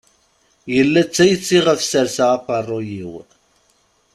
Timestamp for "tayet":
1.15-1.47